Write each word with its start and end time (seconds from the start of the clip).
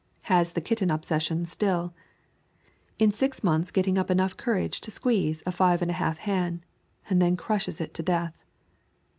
Has 0.23 0.53
the 0.53 0.61
kitten 0.61 0.89
obsession 0.89 1.45
still. 1.45 1.93
Is 2.97 3.15
six 3.15 3.43
months 3.43 3.69
getting 3.69 3.99
up 3.99 4.09
enough 4.09 4.35
courage 4.35 4.81
to 4.81 4.89
squeeze 4.89 5.43
a 5.45 5.51
five 5.51 5.83
and 5.83 5.91
a 5.91 5.93
half 5.93 6.17
hand, 6.17 6.65
and 7.07 7.21
then 7.21 7.37
crushes 7.37 7.79
it 7.79 7.93
to 7.93 8.01
death. 8.01 8.35